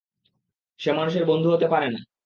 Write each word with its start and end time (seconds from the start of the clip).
সে 0.79 0.89
মানুষের 0.91 1.23
বন্ধু 1.25 1.47
হতে 1.51 1.67
পারে 1.67 1.87
না। 1.89 1.99